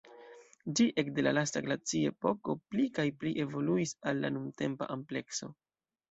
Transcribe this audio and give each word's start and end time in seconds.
Ĝi 0.77 0.85
ekde 1.01 1.23
la 1.25 1.33
lasta 1.37 1.61
glaciepoko 1.65 2.55
pli 2.71 2.85
kaj 2.95 3.05
pli 3.23 3.33
evoluis 3.43 3.93
al 4.13 4.23
la 4.23 4.33
nuntempa 4.39 4.89
amplekso. 4.97 5.51